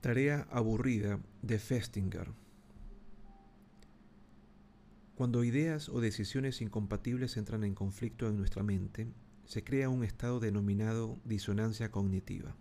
[0.00, 2.28] Tarea aburrida de Festinger.
[5.14, 9.08] Cuando ideas o decisiones incompatibles entran en conflicto en nuestra mente,
[9.46, 12.54] se crea un estado denominado disonancia cognitiva.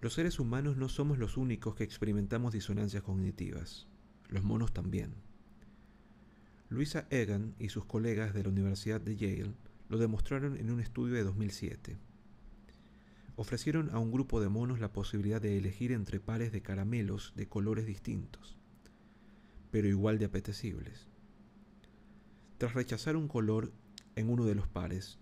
[0.00, 3.86] Los seres humanos no somos los únicos que experimentamos disonancias cognitivas,
[4.28, 5.14] los monos también.
[6.68, 9.54] Luisa Egan y sus colegas de la Universidad de Yale
[9.88, 11.98] lo demostraron en un estudio de 2007
[13.40, 17.48] ofrecieron a un grupo de monos la posibilidad de elegir entre pares de caramelos de
[17.48, 18.58] colores distintos,
[19.70, 21.06] pero igual de apetecibles.
[22.58, 23.72] Tras rechazar un color
[24.14, 25.18] en uno de los pares,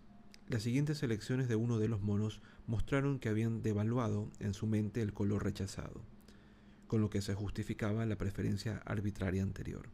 [0.48, 5.02] las siguientes selecciones de uno de los monos mostraron que habían devaluado en su mente
[5.02, 6.02] el color rechazado,
[6.87, 9.89] con lo que se justificaba la preferencia arbitraria anterior.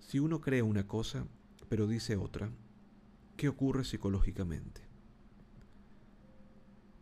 [0.00, 1.26] Si uno cree una cosa,
[1.68, 2.50] pero dice otra,
[3.38, 4.80] ¿Qué ocurre psicológicamente?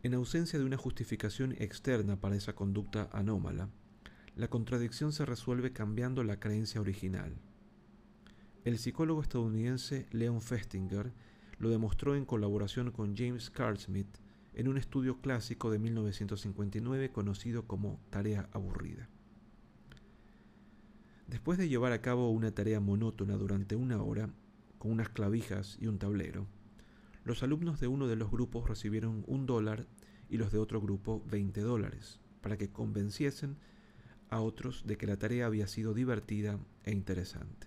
[0.03, 3.69] En ausencia de una justificación externa para esa conducta anómala,
[4.35, 7.35] la contradicción se resuelve cambiando la creencia original.
[8.67, 11.13] El psicólogo estadounidense Leon Festinger
[11.57, 14.09] lo demostró en colaboración con James Carlsmith
[14.55, 19.07] en un estudio clásico de 1959 conocido como tarea aburrida.
[21.27, 24.31] Después de llevar a cabo una tarea monótona durante una hora,
[24.79, 26.45] con unas clavijas y un tablero.
[27.23, 29.87] Los alumnos de uno de los grupos recibieron un dólar
[30.29, 33.55] y los de otro grupo 20 dólares, para que convenciesen
[34.29, 37.66] a otros de que la tarea había sido divertida e interesante.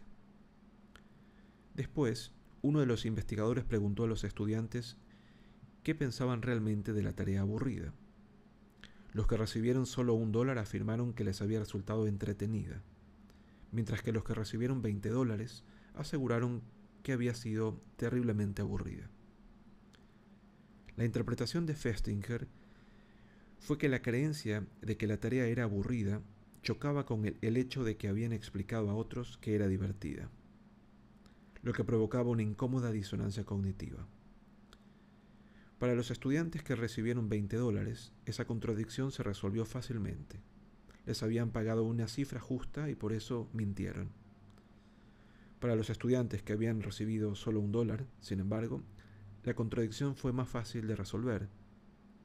[1.74, 2.32] Después,
[2.62, 4.96] uno de los investigadores preguntó a los estudiantes
[5.82, 7.92] qué pensaban realmente de la tarea aburrida.
[9.12, 12.82] Los que recibieron solo un dólar afirmaron que les había resultado entretenida,
[13.72, 16.62] mientras que los que recibieron 20 dólares aseguraron
[17.02, 19.08] que había sido terriblemente aburrida.
[20.96, 22.46] La interpretación de Festinger
[23.58, 26.20] fue que la creencia de que la tarea era aburrida
[26.62, 30.30] chocaba con el, hecho de que habían explicado a otros que era divertida,
[31.62, 34.06] lo que provocaba una incómoda disonancia cognitiva.
[35.78, 40.40] Para los estudiantes que recibieron 20 dólares, esa contradicción se resolvió fácilmente.
[41.06, 44.10] Les habían pagado una cifra justa y por eso mintieron.
[45.58, 48.82] Para los estudiantes que habían recibido solo un dólar, sin embargo,
[49.42, 51.48] la contradicción fue más fácil de resolver,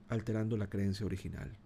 [0.10, 1.58] alterando la creencia original.